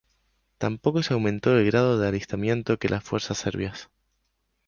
Tampoco 0.57 1.03
se 1.03 1.13
aumentó 1.13 1.55
el 1.55 1.63
grado 1.67 1.99
de 1.99 2.07
alistamiento 2.07 2.79
que 2.79 2.89
las 2.89 3.03
fuerzas 3.03 3.37
serbias. 3.37 3.91